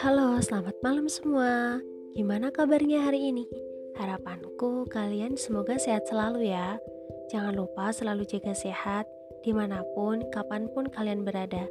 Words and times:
Halo, 0.00 0.40
selamat 0.40 0.80
malam 0.80 1.12
semua. 1.12 1.76
Gimana 2.16 2.48
kabarnya 2.48 3.04
hari 3.04 3.28
ini? 3.36 3.44
Harapanku 4.00 4.88
kalian 4.88 5.36
semoga 5.36 5.76
sehat 5.76 6.08
selalu 6.08 6.56
ya. 6.56 6.80
Jangan 7.28 7.52
lupa 7.52 7.92
selalu 7.92 8.24
jaga 8.24 8.56
sehat 8.56 9.04
di 9.44 9.52
mana 9.52 9.84
pun, 9.92 10.24
kapan 10.32 10.72
pun 10.72 10.88
kalian 10.88 11.20
berada. 11.20 11.68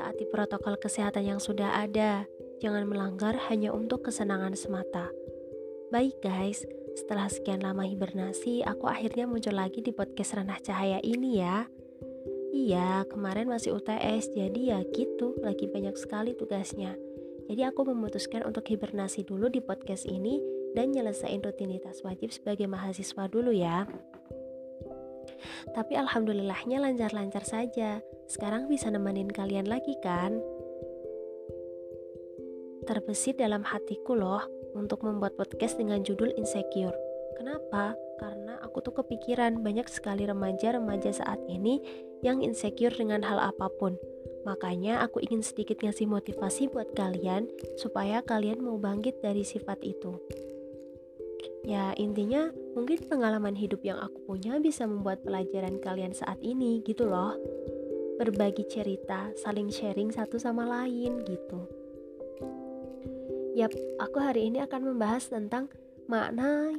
Taati 0.00 0.24
protokol 0.32 0.80
kesehatan 0.80 1.36
yang 1.36 1.40
sudah 1.44 1.84
ada. 1.84 2.24
Jangan 2.64 2.88
melanggar 2.88 3.36
hanya 3.52 3.76
untuk 3.76 4.08
kesenangan 4.08 4.56
semata. 4.56 5.12
Baik 5.92 6.16
guys, 6.24 6.64
setelah 6.96 7.28
sekian 7.28 7.60
lama 7.60 7.84
hibernasi, 7.84 8.64
aku 8.64 8.88
akhirnya 8.88 9.28
muncul 9.28 9.52
lagi 9.52 9.84
di 9.84 9.92
podcast 9.92 10.40
Ranah 10.40 10.64
Cahaya 10.64 11.04
ini 11.04 11.36
ya. 11.36 11.68
Iya, 12.50 13.06
kemarin 13.06 13.46
masih 13.46 13.78
UTS, 13.78 14.34
jadi 14.34 14.60
ya 14.74 14.78
gitu, 14.90 15.38
lagi 15.38 15.70
banyak 15.70 15.94
sekali 15.94 16.34
tugasnya. 16.34 16.98
Jadi 17.50 17.62
aku 17.66 17.82
memutuskan 17.82 18.46
untuk 18.46 18.66
hibernasi 18.66 19.26
dulu 19.26 19.50
di 19.50 19.58
podcast 19.58 20.06
ini 20.06 20.38
dan 20.74 20.94
nyelesain 20.94 21.42
rutinitas 21.42 22.02
wajib 22.06 22.30
sebagai 22.30 22.70
mahasiswa 22.70 23.26
dulu 23.26 23.50
ya. 23.50 23.90
Tapi 25.74 25.98
alhamdulillahnya 25.98 26.78
lancar-lancar 26.82 27.42
saja. 27.46 28.02
Sekarang 28.30 28.70
bisa 28.70 28.90
nemenin 28.90 29.30
kalian 29.30 29.66
lagi 29.66 29.98
kan? 30.02 30.38
Terbesit 32.86 33.38
dalam 33.38 33.62
hatiku 33.66 34.14
loh 34.14 34.42
untuk 34.74 35.02
membuat 35.02 35.34
podcast 35.34 35.78
dengan 35.78 36.02
judul 36.06 36.30
Insecure. 36.38 36.94
Kenapa? 37.38 37.94
Karena 38.18 38.39
aku 38.62 38.84
tuh 38.84 38.94
kepikiran 39.00 39.64
banyak 39.64 39.88
sekali 39.88 40.28
remaja-remaja 40.28 41.10
saat 41.16 41.40
ini 41.48 41.80
yang 42.20 42.44
insecure 42.44 42.92
dengan 42.92 43.24
hal 43.24 43.40
apa 43.40 43.68
pun 43.80 43.96
Makanya 44.44 45.04
aku 45.04 45.20
ingin 45.20 45.44
sedikit 45.44 45.84
ngasih 45.84 46.08
motivasi 46.08 46.72
buat 46.72 46.96
kalian 46.96 47.48
supaya 47.76 48.24
kalian 48.24 48.64
mau 48.64 48.80
bangkit 48.80 49.20
dari 49.20 49.44
sifat 49.44 49.84
itu. 49.84 50.16
Ya 51.60 51.92
intinya 52.00 52.48
mungkin 52.72 53.04
pengalaman 53.04 53.52
hidup 53.52 53.84
yang 53.84 54.00
aku 54.00 54.24
punya 54.24 54.56
bisa 54.56 54.88
membuat 54.88 55.20
pelajaran 55.20 55.76
kalian 55.84 56.16
saat 56.16 56.40
ini 56.40 56.80
gitu 56.88 57.04
loh. 57.04 57.36
Berbagi 58.16 58.64
cerita, 58.68 59.32
saling 59.36 59.68
sharing 59.68 60.12
satu 60.12 60.40
sama 60.40 60.64
lain 60.64 61.20
gitu. 61.24 61.60
Yap, 63.56 63.72
aku 64.00 64.16
hari 64.20 64.48
ini 64.48 64.64
akan 64.64 64.92
membahas 64.92 65.28
tentang 65.28 65.68
makna 66.08 66.72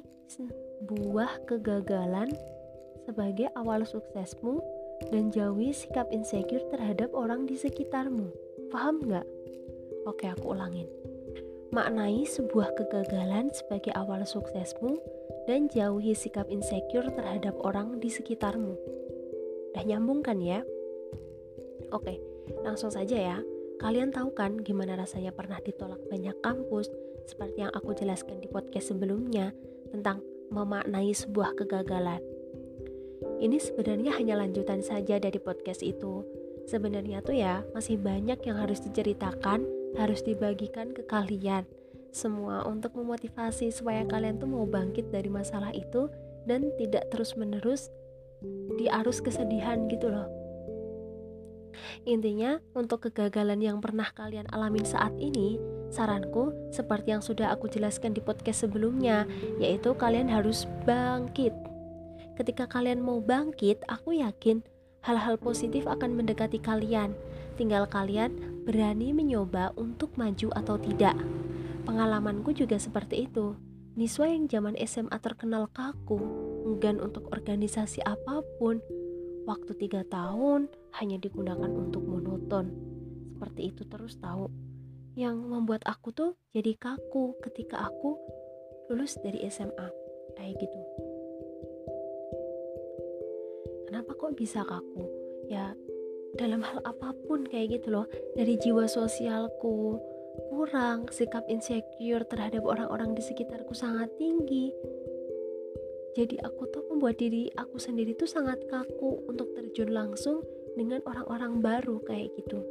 buah 0.81 1.45
kegagalan 1.45 2.33
sebagai 3.05 3.53
awal 3.53 3.85
suksesmu 3.85 4.61
dan 5.09 5.29
jauhi 5.33 5.73
sikap 5.73 6.09
insecure 6.09 6.61
terhadap 6.73 7.13
orang 7.13 7.45
di 7.45 7.57
sekitarmu. 7.57 8.29
Paham 8.69 9.01
nggak? 9.01 9.27
Oke, 10.09 10.29
aku 10.29 10.53
ulangin. 10.53 10.89
Maknai 11.71 12.27
sebuah 12.27 12.75
kegagalan 12.75 13.53
sebagai 13.53 13.93
awal 13.95 14.25
suksesmu 14.25 14.97
dan 15.45 15.69
jauhi 15.71 16.13
sikap 16.17 16.49
insecure 16.49 17.07
terhadap 17.13 17.55
orang 17.61 18.01
di 18.01 18.09
sekitarmu. 18.11 18.75
Udah 19.71 19.83
nyambung 19.87 20.19
kan 20.25 20.41
ya? 20.41 20.65
Oke, 21.93 22.19
langsung 22.65 22.91
saja 22.91 23.15
ya. 23.15 23.37
Kalian 23.79 24.13
tahu 24.13 24.35
kan 24.37 24.61
gimana 24.61 24.93
rasanya 24.93 25.33
pernah 25.33 25.57
ditolak 25.63 25.97
banyak 26.05 26.37
kampus 26.43 26.91
seperti 27.25 27.65
yang 27.65 27.73
aku 27.73 27.97
jelaskan 27.97 28.37
di 28.37 28.45
podcast 28.51 28.93
sebelumnya 28.93 29.55
tentang 29.89 30.21
memaknai 30.51 31.15
sebuah 31.15 31.55
kegagalan. 31.55 32.19
Ini 33.41 33.57
sebenarnya 33.57 34.13
hanya 34.19 34.37
lanjutan 34.37 34.85
saja 34.85 35.17
dari 35.17 35.39
podcast 35.41 35.81
itu. 35.81 36.21
Sebenarnya 36.69 37.25
tuh 37.25 37.39
ya, 37.39 37.65
masih 37.73 37.97
banyak 37.97 38.37
yang 38.45 38.57
harus 38.59 38.83
diceritakan, 38.85 39.65
harus 39.97 40.21
dibagikan 40.21 40.93
ke 40.93 41.01
kalian. 41.09 41.65
Semua 42.11 42.67
untuk 42.67 42.93
memotivasi 42.99 43.71
supaya 43.71 44.03
kalian 44.05 44.37
tuh 44.37 44.51
mau 44.51 44.67
bangkit 44.67 45.09
dari 45.09 45.31
masalah 45.31 45.71
itu 45.73 46.11
dan 46.45 46.69
tidak 46.75 47.07
terus-menerus 47.09 47.89
di 48.77 48.91
arus 48.91 49.23
kesedihan 49.23 49.87
gitu 49.87 50.11
loh. 50.11 50.27
Intinya, 52.03 52.59
untuk 52.77 53.09
kegagalan 53.09 53.61
yang 53.61 53.77
pernah 53.79 54.09
kalian 54.11 54.49
alamin 54.51 54.85
saat 54.85 55.13
ini, 55.17 55.57
saranku 55.91 56.55
seperti 56.71 57.13
yang 57.13 57.23
sudah 57.23 57.51
aku 57.51 57.67
jelaskan 57.67 58.15
di 58.15 58.23
podcast 58.23 58.65
sebelumnya, 58.65 59.27
yaitu 59.59 59.91
kalian 59.93 60.31
harus 60.31 60.65
bangkit 60.87 61.51
Ketika 62.41 62.65
kalian 62.65 63.05
mau 63.05 63.21
bangkit, 63.21 63.85
aku 63.85 64.17
yakin 64.17 64.65
hal-hal 65.05 65.37
positif 65.37 65.85
akan 65.85 66.17
mendekati 66.17 66.57
kalian. 66.57 67.13
Tinggal 67.53 67.85
kalian 67.85 68.63
berani 68.65 69.13
mencoba 69.13 69.75
untuk 69.77 70.17
maju 70.17 70.49
atau 70.55 70.79
tidak. 70.81 71.13
Pengalamanku 71.85 72.55
juga 72.57 72.81
seperti 72.81 73.29
itu. 73.29 73.53
Niswa 73.93 74.25
yang 74.25 74.49
zaman 74.49 74.73
SMA 74.89 75.13
terkenal 75.21 75.69
kaku, 75.69 76.17
enggan 76.65 76.97
untuk 76.97 77.29
organisasi 77.29 78.01
apa 78.07 78.41
pun. 78.57 78.81
Waktu 79.45 79.77
tiga 79.77 80.01
tahun 80.07 80.65
hanya 80.97 81.21
digunakan 81.21 81.69
untuk 81.69 82.01
monoton. 82.07 82.73
Seperti 83.37 83.69
itu 83.69 83.85
terus 83.85 84.17
tahu. 84.17 84.47
Yang 85.15 85.37
membuat 85.43 85.83
aku 85.83 86.15
tuh 86.15 86.31
jadi 86.55 86.71
kaku 86.79 87.35
ketika 87.43 87.83
aku 87.83 88.15
lulus 88.87 89.19
dari 89.19 89.43
SMA. 89.51 89.87
Kayak 90.39 90.63
gitu. 90.63 90.79
Kenapa 93.91 94.15
kok 94.15 94.33
bisa 94.39 94.63
kaku? 94.63 95.03
Ya 95.51 95.75
dalam 96.39 96.63
hal 96.63 96.79
apa 96.87 97.11
pun 97.27 97.43
kayak 97.43 97.81
gitu 97.81 97.91
loh. 97.91 98.05
Dari 98.39 98.55
jiwa 98.55 98.87
sosialku 98.87 99.99
kurang 100.47 101.11
sikap 101.11 101.43
insecure 101.51 102.23
terhadap 102.23 102.63
orang-orang 102.63 103.11
di 103.11 103.19
sekitarku 103.19 103.75
sangat 103.75 104.07
tinggi. 104.15 104.71
Jadi 106.15 106.39
aku 106.43 106.67
tuh 106.71 106.87
membuat 106.91 107.19
diri 107.19 107.51
aku 107.55 107.79
sendiri 107.79 108.15
tuh 108.15 108.27
sangat 108.27 108.63
kaku 108.67 109.27
untuk 109.27 109.51
terjun 109.55 109.91
langsung 109.91 110.43
dengan 110.75 111.03
orang-orang 111.03 111.59
baru 111.59 111.99
kayak 112.03 112.31
gitu 112.39 112.63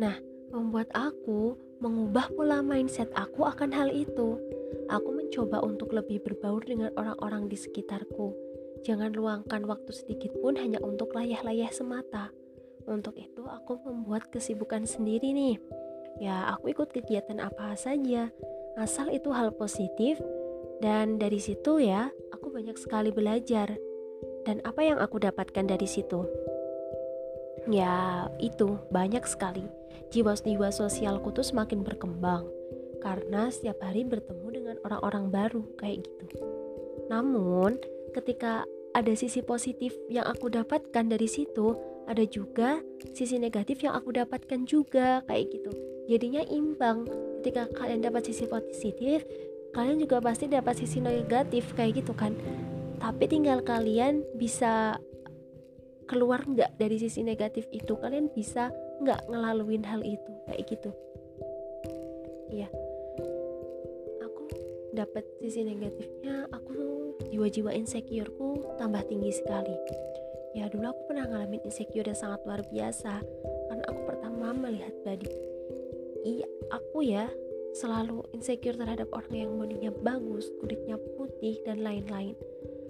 nah 0.00 0.16
membuat 0.48 0.88
aku 0.96 1.60
mengubah 1.84 2.32
pola 2.32 2.64
mindset 2.64 3.12
aku 3.12 3.44
akan 3.44 3.68
hal 3.68 3.92
itu 3.92 4.40
aku 4.88 5.12
mencoba 5.12 5.60
untuk 5.60 5.92
lebih 5.92 6.24
berbaur 6.24 6.64
dengan 6.64 6.88
orang-orang 6.96 7.52
di 7.52 7.60
sekitarku 7.60 8.50
Jangan 8.80 9.12
luangkan 9.12 9.68
waktu 9.68 9.92
sedikit 9.92 10.32
pun 10.40 10.56
hanya 10.56 10.80
untuk 10.80 11.12
layah-layah 11.12 11.68
semata. 11.68 12.32
Untuk 12.88 13.12
itu 13.20 13.44
aku 13.44 13.76
membuat 13.84 14.32
kesibukan 14.32 14.88
sendiri 14.88 15.36
nih. 15.36 15.60
Ya, 16.16 16.48
aku 16.56 16.72
ikut 16.72 16.88
kegiatan 16.88 17.44
apa 17.44 17.76
saja, 17.76 18.32
asal 18.80 19.12
itu 19.12 19.30
hal 19.36 19.52
positif 19.52 20.16
dan 20.80 21.20
dari 21.20 21.36
situ 21.36 21.80
ya, 21.80 22.08
aku 22.32 22.48
banyak 22.48 22.76
sekali 22.80 23.12
belajar. 23.12 23.76
Dan 24.48 24.64
apa 24.64 24.80
yang 24.80 24.96
aku 24.96 25.20
dapatkan 25.20 25.68
dari 25.68 25.84
situ? 25.84 26.24
Ya, 27.68 28.28
itu 28.40 28.80
banyak 28.88 29.24
sekali. 29.28 29.66
Jiwa-jiwa 30.10 30.72
sosialku 30.72 31.30
tuh 31.34 31.44
semakin 31.44 31.84
berkembang 31.84 32.48
karena 33.00 33.48
setiap 33.48 33.80
hari 33.80 34.04
bertemu 34.04 34.46
dengan 34.52 34.76
orang-orang 34.84 35.32
baru 35.32 35.62
kayak 35.80 36.04
gitu. 36.04 36.24
Namun, 37.08 37.80
ketika 38.12 38.64
ada 38.92 39.12
sisi 39.14 39.40
positif 39.40 39.94
yang 40.12 40.26
aku 40.28 40.52
dapatkan 40.52 41.06
dari 41.08 41.26
situ, 41.26 41.74
ada 42.10 42.26
juga 42.26 42.82
sisi 43.14 43.38
negatif 43.38 43.86
yang 43.86 43.94
aku 43.94 44.14
dapatkan 44.14 44.66
juga 44.66 45.22
kayak 45.30 45.46
gitu. 45.50 45.70
Jadinya 46.10 46.42
imbang. 46.50 47.06
Ketika 47.40 47.70
kalian 47.72 48.04
dapat 48.04 48.28
sisi 48.28 48.44
positif, 48.50 49.24
kalian 49.72 50.02
juga 50.02 50.18
pasti 50.20 50.50
dapat 50.50 50.74
sisi 50.76 50.98
negatif 50.98 51.72
kayak 51.78 52.02
gitu 52.04 52.12
kan. 52.12 52.34
Tapi 53.00 53.24
tinggal 53.30 53.64
kalian 53.64 54.26
bisa 54.36 54.98
keluar 56.10 56.42
nggak 56.42 56.74
dari 56.74 56.98
sisi 56.98 57.22
negatif 57.22 57.70
itu, 57.70 57.94
kalian 57.94 58.26
bisa 58.34 58.74
nggak 58.98 59.30
ngelaluin 59.30 59.86
hal 59.86 60.02
itu 60.02 60.34
kayak 60.50 60.66
gitu. 60.66 60.90
Iya. 62.50 62.66
Aku 64.26 64.42
dapat 64.90 65.22
sisi 65.38 65.62
negatifnya, 65.62 66.50
aku 66.50 66.74
jiwa-jiwa 67.30 67.70
insecureku 67.78 68.74
tambah 68.74 69.06
tinggi 69.06 69.30
sekali. 69.30 69.78
Ya 70.58 70.66
dulu 70.66 70.90
aku 70.90 71.14
pernah 71.14 71.30
ngalamin 71.30 71.62
insecure 71.62 72.02
yang 72.02 72.18
sangat 72.18 72.42
luar 72.42 72.66
biasa 72.66 73.22
karena 73.70 73.84
aku 73.86 74.00
pertama 74.02 74.50
melihat 74.50 74.90
body. 75.06 75.30
Iya, 76.26 76.48
aku 76.74 77.06
ya 77.06 77.30
selalu 77.78 78.26
insecure 78.34 78.74
terhadap 78.74 79.06
orang 79.14 79.46
yang 79.46 79.50
bodinya 79.54 79.94
bagus, 80.02 80.50
kulitnya 80.58 80.98
putih 81.14 81.62
dan 81.62 81.86
lain-lain. 81.86 82.34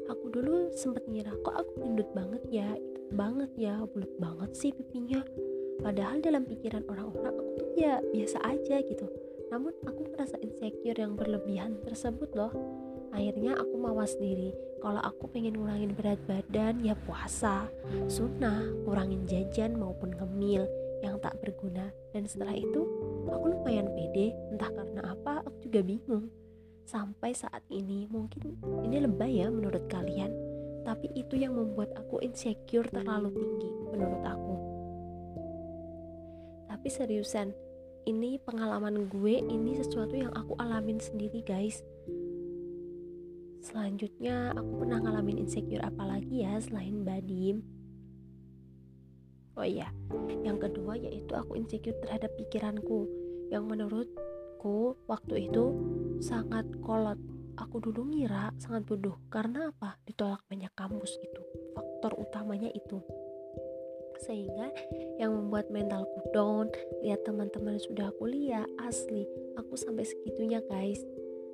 Aku 0.09 0.33
dulu 0.33 0.73
sempat 0.73 1.05
ngira 1.05 1.37
kok 1.45 1.53
aku 1.53 1.85
gendut 1.85 2.09
banget 2.17 2.43
ya, 2.49 2.69
banget 3.13 3.51
ya, 3.59 3.83
bulat 3.87 4.13
banget 4.19 4.51
sih 4.57 4.71
pipinya. 4.75 5.23
Padahal 5.81 6.21
dalam 6.21 6.45
pikiran 6.45 6.85
orang-orang 6.93 7.35
aku 7.41 7.51
tuh 7.57 7.69
ya 7.77 8.05
biasa 8.13 8.39
aja 8.45 8.85
gitu. 8.85 9.09
Namun 9.49 9.75
aku 9.89 10.07
merasa 10.13 10.37
insecure 10.45 10.97
yang 11.01 11.17
berlebihan 11.17 11.81
tersebut 11.83 12.31
loh. 12.37 12.53
Akhirnya 13.11 13.59
aku 13.59 13.75
mawas 13.81 14.15
diri. 14.21 14.55
Kalau 14.79 15.03
aku 15.03 15.27
pengen 15.33 15.59
ngurangin 15.59 15.93
berat 15.93 16.21
badan 16.25 16.81
ya 16.81 16.95
puasa 17.05 17.69
sunnah 18.07 18.65
kurangin 18.87 19.27
jajan 19.27 19.77
maupun 19.77 20.15
ngemil 20.15 20.65
yang 21.03 21.19
tak 21.19 21.35
berguna. 21.43 21.91
Dan 22.15 22.29
setelah 22.29 22.55
itu 22.55 22.87
aku 23.27 23.57
lumayan 23.57 23.91
pede. 23.91 24.37
Entah 24.55 24.71
karena 24.71 25.17
apa 25.17 25.43
aku 25.43 25.67
juga 25.67 25.81
bingung. 25.83 26.31
Sampai 26.87 27.35
saat 27.35 27.65
ini 27.73 28.07
mungkin 28.11 28.59
ini 28.87 29.03
lebay 29.03 29.43
ya 29.43 29.49
menurut 29.49 29.87
kalian 29.87 30.50
tapi 31.01 31.17
itu 31.17 31.33
yang 31.41 31.57
membuat 31.57 31.97
aku 31.97 32.21
insecure 32.21 32.85
terlalu 32.93 33.33
tinggi 33.33 33.73
menurut 33.89 34.21
aku. 34.21 34.55
Tapi 36.69 36.89
seriusan 36.93 37.57
ini 38.05 38.37
pengalaman 38.37 39.09
gue 39.09 39.41
ini 39.41 39.81
sesuatu 39.81 40.13
yang 40.13 40.29
aku 40.37 40.61
alamin 40.61 41.01
sendiri 41.01 41.41
guys. 41.41 41.81
Selanjutnya 43.65 44.53
aku 44.53 44.85
pernah 44.85 45.01
ngalamin 45.01 45.41
insecure 45.41 45.81
apalagi 45.81 46.45
ya 46.45 46.61
selain 46.61 47.01
badim? 47.01 47.65
Oh 49.57 49.65
iya 49.65 49.89
yang 50.45 50.61
kedua 50.61 51.01
yaitu 51.01 51.33
aku 51.33 51.57
insecure 51.57 51.97
terhadap 52.05 52.29
pikiranku. 52.37 53.09
Yang 53.49 53.65
menurutku 53.65 55.01
waktu 55.09 55.49
itu 55.49 55.73
sangat 56.21 56.69
kolot 56.85 57.17
aku 57.61 57.77
dulu 57.85 58.09
ngira 58.09 58.57
sangat 58.57 58.89
bodoh. 58.89 59.21
Karena 59.29 59.69
apa? 59.69 60.01
Ditolak 60.09 60.41
banyak 60.49 60.73
kampus 60.73 61.21
itu. 61.21 61.43
Faktor 61.77 62.17
utamanya 62.17 62.73
itu. 62.73 63.05
Sehingga 64.25 64.73
yang 65.21 65.37
membuat 65.37 65.69
mentalku 65.73 66.21
down 66.33 66.69
lihat 67.05 67.25
teman-teman 67.25 67.81
sudah 67.81 68.13
kuliah 68.21 68.65
asli 68.85 69.25
aku 69.57 69.77
sampai 69.77 70.05
segitunya 70.05 70.61
guys. 70.69 71.01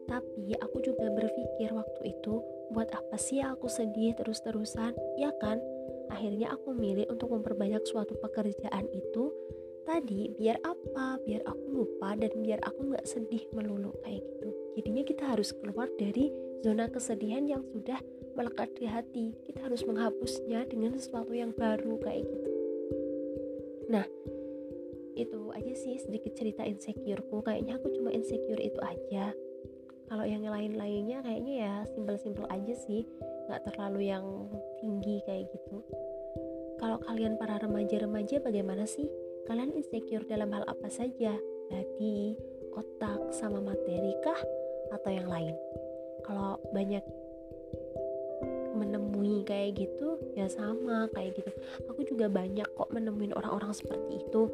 Tapi 0.07 0.55
aku 0.63 0.83
juga 0.87 1.11
berpikir 1.11 1.75
waktu 1.75 2.15
itu 2.15 2.43
buat 2.71 2.91
apa 2.95 3.19
sih 3.19 3.43
aku 3.43 3.67
sedih 3.67 4.15
terus-terusan? 4.15 4.95
Ya 5.19 5.35
kan? 5.43 5.59
Akhirnya 6.11 6.55
aku 6.55 6.75
milih 6.75 7.11
untuk 7.11 7.35
memperbanyak 7.35 7.83
suatu 7.87 8.15
pekerjaan 8.23 8.87
itu. 8.95 9.35
Tadi 9.87 10.35
biar 10.39 10.63
apa? 10.63 11.19
Biar 11.23 11.43
aku 11.47 11.65
lupa 11.71 12.15
dan 12.19 12.31
biar 12.43 12.63
aku 12.67 12.95
nggak 12.95 13.07
sedih 13.07 13.47
melulu 13.55 13.95
kayak 14.03 14.23
gitu 14.23 14.66
jadinya 14.77 15.03
kita 15.09 15.25
harus 15.25 15.57
keluar 15.57 15.89
dari 15.97 16.29
zona 16.61 16.87
kesedihan 16.93 17.49
yang 17.49 17.65
sudah 17.73 17.97
melekat 18.37 18.69
di 18.77 18.85
hati. 18.85 19.27
Kita 19.49 19.65
harus 19.65 19.83
menghapusnya 19.89 20.69
dengan 20.69 20.95
sesuatu 21.01 21.33
yang 21.33 21.57
baru 21.57 21.97
kayak 22.05 22.29
gitu. 22.29 22.51
Nah 23.89 24.05
itu 25.17 25.41
aja 25.57 25.75
sih 25.75 25.97
sedikit 25.97 26.37
cerita 26.37 26.63
insecureku. 26.63 27.41
Kayaknya 27.41 27.81
aku 27.81 27.89
cuma 27.97 28.13
insecure 28.13 28.61
itu 28.61 28.77
aja. 28.85 29.33
Kalau 30.07 30.23
yang 30.29 30.45
lain-lainnya 30.45 31.25
kayaknya 31.25 31.55
ya 31.57 31.75
simpel-simpel 31.97 32.45
aja 32.53 32.75
sih. 32.87 33.09
Nggak 33.49 33.73
terlalu 33.73 34.13
yang 34.13 34.27
tinggi 34.85 35.25
kayak 35.25 35.49
gitu. 35.51 35.81
Kalau 36.77 37.01
kalian 37.09 37.41
para 37.41 37.57
remaja-remaja 37.57 38.45
bagaimana 38.45 38.85
sih? 38.85 39.09
Kalian 39.49 39.73
insecure 39.73 40.29
dalam 40.29 40.53
hal 40.53 40.69
apa 40.69 40.93
saja? 40.93 41.33
Body 41.73 42.37
otak 42.77 43.33
sama 43.33 43.59
materi 43.65 44.13
kah 44.21 44.37
atau 44.93 45.11
yang 45.11 45.29
lain. 45.31 45.55
Kalau 46.27 46.59
banyak 46.75 47.03
menemui 48.77 49.43
kayak 49.49 49.81
gitu 49.81 50.21
ya 50.37 50.47
sama 50.53 51.09
kayak 51.17 51.41
gitu. 51.41 51.51
Aku 51.89 52.05
juga 52.05 52.29
banyak 52.29 52.69
kok 52.77 52.93
menemuin 52.93 53.33
orang-orang 53.33 53.73
seperti 53.73 54.21
itu. 54.21 54.53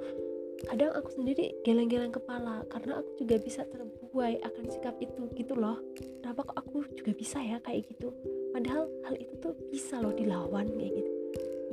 Kadang 0.62 0.94
aku 0.94 1.10
sendiri 1.10 1.58
geleng-geleng 1.66 2.14
kepala 2.14 2.62
karena 2.70 3.02
aku 3.02 3.18
juga 3.18 3.34
bisa 3.42 3.66
terbuai 3.66 4.38
akan 4.46 4.64
sikap 4.70 4.94
itu 5.02 5.26
gitu 5.34 5.58
loh. 5.58 5.82
Kenapa 6.22 6.46
kok 6.46 6.56
aku 6.62 6.86
juga 6.94 7.10
bisa 7.18 7.42
ya 7.42 7.58
kayak 7.66 7.90
gitu? 7.90 8.14
Padahal 8.54 8.86
hal 9.02 9.18
itu 9.18 9.34
tuh 9.42 9.58
bisa 9.74 9.98
loh 9.98 10.14
dilawan 10.14 10.70
kayak 10.70 11.02
gitu. 11.02 11.12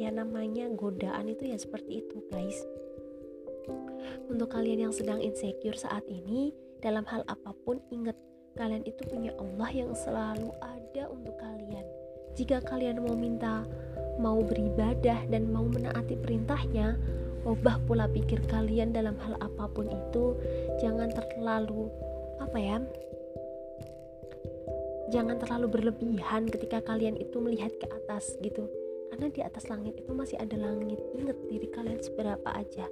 Ya 0.02 0.10
namanya 0.10 0.72
godaan 0.74 1.30
itu 1.30 1.54
ya 1.54 1.58
seperti 1.62 2.02
itu 2.02 2.18
guys. 2.34 2.66
Untuk 4.26 4.50
kalian 4.50 4.90
yang 4.90 4.94
sedang 4.96 5.22
insecure 5.22 5.78
saat 5.78 6.02
ini 6.10 6.50
dalam 6.82 7.06
hal 7.06 7.22
apa 7.30 7.54
pun 7.62 7.78
ingat 7.94 8.16
kalian 8.58 8.86
itu 8.88 9.02
punya 9.06 9.36
Allah 9.38 9.70
yang 9.74 9.92
selalu 9.94 10.50
ada 10.62 11.04
untuk 11.12 11.36
kalian. 11.38 11.86
Jika 12.38 12.64
kalian 12.64 13.04
mau 13.04 13.18
minta 13.18 13.68
mau 14.20 14.40
beribadah 14.44 15.28
dan 15.28 15.50
mau 15.50 15.66
menaati 15.68 16.20
perintahnya 16.20 16.96
ubah 17.48 17.80
pola 17.88 18.06
pikir 18.12 18.44
kalian 18.52 18.92
dalam 18.92 19.16
hal 19.20 19.36
apa 19.40 19.66
pun 19.72 19.88
itu. 19.88 20.36
Jangan 20.80 21.12
terlalu 21.12 21.88
apa 22.40 22.58
ya? 22.60 22.78
Jangan 25.10 25.42
terlalu 25.42 25.68
berlebihan 25.74 26.46
ketika 26.48 26.86
kalian 26.86 27.18
itu 27.18 27.42
melihat 27.42 27.74
ke 27.82 27.88
atas 27.90 28.38
gitu. 28.46 28.70
Karena 29.10 29.28
di 29.34 29.42
atas 29.42 29.66
langit 29.68 29.98
itu 29.98 30.14
masih 30.14 30.38
ada 30.38 30.54
langit. 30.54 31.02
Ingat 31.18 31.38
diri 31.50 31.68
kalian 31.74 32.00
seberapa 32.00 32.50
aja 32.54 32.86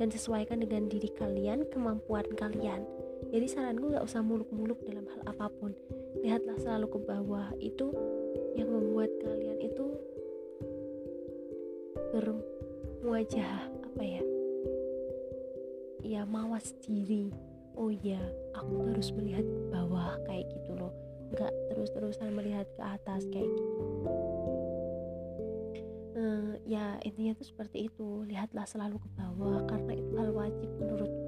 dan 0.00 0.08
sesuaikan 0.08 0.64
dengan 0.64 0.88
diri 0.88 1.12
kalian 1.12 1.68
kemampuan 1.68 2.24
kalian 2.40 2.88
jadi 3.34 3.50
saranku 3.50 3.90
gak 3.90 4.06
usah 4.06 4.22
muluk-muluk 4.22 4.78
dalam 4.86 5.10
hal 5.10 5.20
apa 5.26 5.50
pun. 5.58 5.74
Lihatlah 6.22 6.54
selalu 6.62 6.86
ke 6.86 6.98
bawah. 7.02 7.50
Itu 7.58 7.90
yang 8.54 8.70
membuat 8.70 9.10
kalian 9.18 9.58
itu 9.58 9.86
berwajah 12.14 13.74
apa 13.90 14.02
ya? 14.06 14.22
Ya 16.06 16.22
mawas 16.22 16.78
diri. 16.86 17.34
Oh 17.74 17.90
ya 17.90 18.22
aku 18.54 18.86
harus 18.86 19.10
melihat 19.10 19.42
ke 19.42 19.60
bawah 19.66 20.14
kayak 20.30 20.46
gitu 20.54 20.78
loh. 20.78 20.94
Nggak 21.34 21.50
terus-terusan 21.74 22.30
melihat 22.38 22.70
ke 22.78 22.82
atas 22.86 23.26
kayak 23.34 23.50
gitu. 23.50 23.74
Uh, 26.14 26.54
ya 26.62 27.02
intinya 27.02 27.34
tuh 27.34 27.50
seperti 27.50 27.90
itu. 27.90 28.22
Lihatlah 28.30 28.62
selalu 28.62 29.02
ke 29.02 29.08
bawah 29.18 29.66
karena 29.66 29.98
itu 29.98 30.12
hal 30.22 30.30
wajib 30.30 30.70
menurutku 30.78 31.23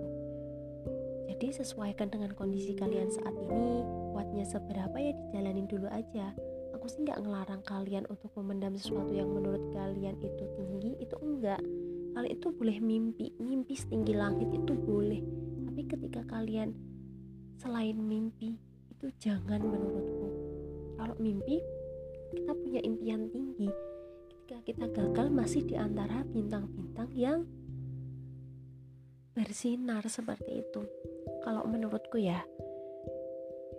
jadi 1.47 1.63
sesuaikan 1.63 2.11
dengan 2.11 2.35
kondisi 2.35 2.75
kalian 2.75 3.07
saat 3.07 3.31
ini 3.39 3.87
kuatnya 4.11 4.43
seberapa 4.43 4.99
ya 4.99 5.15
dijalanin 5.15 5.71
dulu 5.71 5.87
aja. 5.95 6.35
Aku 6.75 6.91
sih 6.91 7.07
nggak 7.07 7.23
ngelarang 7.23 7.63
kalian 7.63 8.03
untuk 8.11 8.35
memendam 8.35 8.75
sesuatu 8.75 9.15
yang 9.15 9.31
menurut 9.31 9.63
kalian 9.71 10.19
itu 10.27 10.43
tinggi 10.59 10.99
itu 10.99 11.15
enggak. 11.23 11.63
Kalian 12.19 12.35
itu 12.35 12.51
boleh 12.51 12.83
mimpi 12.83 13.31
mimpi 13.39 13.79
setinggi 13.79 14.19
langit 14.19 14.51
itu 14.51 14.75
boleh. 14.75 15.23
Tapi 15.71 15.87
ketika 15.87 16.27
kalian 16.27 16.75
selain 17.63 17.95
mimpi 17.95 18.59
itu 18.91 19.07
jangan 19.23 19.63
menurutku. 19.63 20.27
Kalau 20.99 21.15
mimpi 21.23 21.63
kita 22.35 22.59
punya 22.59 22.83
impian 22.83 23.31
tinggi. 23.31 23.71
Ketika 24.35 24.59
kita 24.67 24.87
gagal 24.91 25.31
masih 25.31 25.63
di 25.63 25.79
antara 25.79 26.27
bintang-bintang 26.27 27.15
yang 27.15 27.47
bersinar 29.31 30.03
seperti 30.11 30.67
itu 30.67 31.06
kalau 31.45 31.63
menurutku 31.67 32.19
ya 32.19 32.43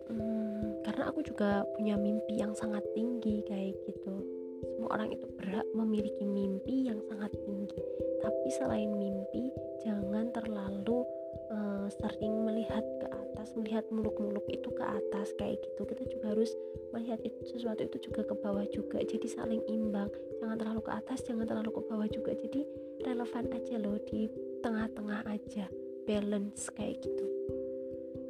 hmm, 0.08 0.84
karena 0.88 1.04
aku 1.12 1.20
juga 1.24 1.68
punya 1.76 2.00
mimpi 2.00 2.40
yang 2.40 2.56
sangat 2.56 2.84
tinggi 2.96 3.44
kayak 3.46 3.76
gitu. 3.86 4.16
Semua 4.58 4.98
orang 4.98 5.14
itu 5.14 5.28
berhak 5.38 5.68
memiliki 5.78 6.26
mimpi 6.26 6.90
yang 6.90 6.98
sangat 7.06 7.30
tinggi. 7.46 7.78
Tapi 8.24 8.48
selain 8.58 8.90
mimpi 8.90 9.54
jangan 9.86 10.34
terlalu 10.34 11.06
uh, 11.54 11.86
sering 12.02 12.42
melihat 12.42 12.82
ke 12.98 13.08
atas 13.14 13.54
melihat 13.54 13.86
muluk-muluk 13.94 14.44
itu 14.50 14.66
ke 14.74 14.82
atas 14.82 15.30
kayak 15.38 15.62
gitu. 15.62 15.86
Kita 15.86 16.04
juga 16.10 16.34
harus 16.34 16.50
melihat 16.96 17.22
itu 17.22 17.38
sesuatu 17.54 17.86
itu 17.86 18.10
juga 18.10 18.26
ke 18.26 18.36
bawah 18.42 18.66
juga. 18.74 18.98
Jadi 19.06 19.28
saling 19.30 19.62
imbang. 19.70 20.10
Jangan 20.42 20.58
terlalu 20.58 20.82
ke 20.82 20.92
atas 20.98 21.22
jangan 21.22 21.46
terlalu 21.46 21.78
ke 21.78 21.82
bawah 21.86 22.10
juga. 22.10 22.32
Jadi 22.34 22.66
relevan 23.06 23.46
aja 23.54 23.76
loh 23.78 24.02
di 24.10 24.26
tengah-tengah 24.66 25.22
aja. 25.30 25.70
Balance 26.08 26.72
kayak 26.72 27.04
gitu 27.04 27.37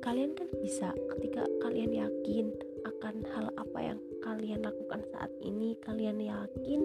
kalian 0.08 0.32
kan 0.40 0.48
bisa 0.64 0.96
ketika 1.12 1.44
kalian 1.60 1.92
yakin 1.92 2.48
akan 2.88 3.28
hal 3.36 3.52
apa 3.60 3.92
yang 3.92 4.00
kalian 4.24 4.64
lakukan 4.64 5.04
saat 5.12 5.28
ini 5.44 5.76
kalian 5.84 6.24
yakin 6.24 6.80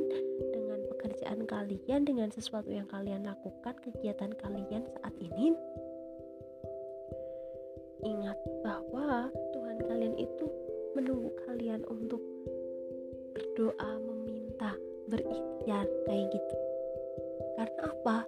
dengan 0.51 0.83
pekerjaan 0.91 1.47
kalian 1.47 2.03
dengan 2.03 2.35
sesuatu 2.35 2.75
yang 2.75 2.91
kalian 2.91 3.23
lakukan 3.23 3.79
kegiatan 3.79 4.35
kalian 4.43 4.83
saat 4.99 5.15
ini 5.23 5.55
ingat 8.03 8.35
bahwa 8.67 9.31
Tuhan 9.55 9.79
kalian 9.87 10.19
itu 10.19 10.51
menunggu 10.99 11.31
kalian 11.47 11.87
untuk 11.87 12.19
berdoa, 13.39 14.03
meminta, 14.03 14.75
berikhtiar 15.07 15.87
kayak 16.11 16.27
gitu. 16.35 16.57
Karena 17.55 17.83
apa? 17.87 18.19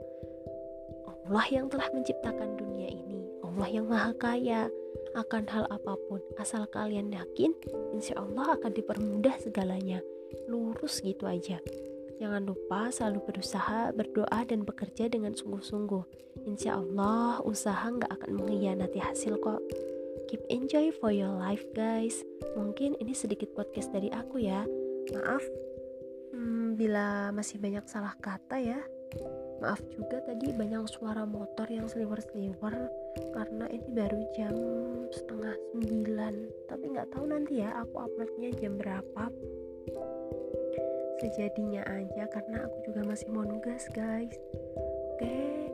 Allah 1.10 1.46
yang 1.50 1.66
telah 1.66 1.90
menciptakan 1.90 2.54
dunia 2.54 2.94
ini, 2.94 3.26
Allah 3.42 3.68
yang 3.74 3.90
maha 3.90 4.14
kaya 4.14 4.70
akan 5.14 5.44
hal 5.48 5.64
apa 5.70 5.94
pun. 6.10 6.20
Asal 6.36 6.66
kalian 6.68 7.14
yakin, 7.14 7.54
insya 7.94 8.18
Allah 8.18 8.58
akan 8.58 8.70
dipermudah 8.74 9.38
segalanya. 9.40 10.02
Lurus 10.50 11.00
gitu 11.00 11.24
aja. 11.30 11.62
Jangan 12.18 12.46
lupa 12.46 12.94
selalu 12.94 13.26
berusaha, 13.26 13.90
berdoa, 13.90 14.46
dan 14.46 14.62
bekerja 14.62 15.10
dengan 15.10 15.34
sungguh-sungguh. 15.34 16.02
Insya 16.46 16.78
Allah, 16.78 17.42
usaha 17.42 17.86
nggak 17.90 18.10
akan 18.10 18.30
mengkhianati 18.38 18.98
hasil 19.02 19.38
kok. 19.42 19.62
keep 20.34 20.42
enjoy 20.48 20.90
for 20.98 21.12
your 21.12 21.30
life 21.30 21.62
guys 21.76 22.24
mungkin 22.56 22.96
ini 22.98 23.12
sedikit 23.12 23.52
podcast 23.52 23.92
dari 23.92 24.08
aku 24.10 24.40
ya 24.40 24.64
maaf 25.12 25.44
hmm, 26.32 26.74
bila 26.74 27.30
masih 27.30 27.60
banyak 27.60 27.84
salah 27.86 28.16
kata 28.18 28.56
ya 28.58 28.80
maaf 29.60 29.78
juga 29.94 30.24
tadi 30.24 30.50
banyak 30.50 30.90
suara 30.90 31.22
motor 31.28 31.68
yang 31.70 31.86
seliwer-seliwer 31.86 32.88
karena 33.34 33.66
ini 33.70 33.88
baru 33.92 34.20
jam 34.34 34.54
setengah 35.10 35.54
sembilan. 35.72 36.34
Tapi 36.70 36.84
nggak 36.90 37.08
tahu 37.14 37.24
nanti 37.28 37.62
ya 37.62 37.70
aku 37.78 37.94
uploadnya 37.98 38.50
jam 38.58 38.74
berapa. 38.78 39.24
Sejadinya 41.22 41.82
aja 41.86 42.26
karena 42.28 42.66
aku 42.66 42.76
juga 42.90 43.00
masih 43.06 43.28
mau 43.30 43.46
nugas 43.46 43.86
guys. 43.94 44.34
Oke. 45.14 45.70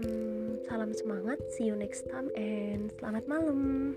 Hmm, 0.00 0.60
salam 0.68 0.92
semangat. 0.92 1.40
See 1.56 1.68
you 1.68 1.76
next 1.76 2.06
time 2.08 2.28
and 2.36 2.92
selamat 3.00 3.24
malam 3.26 3.96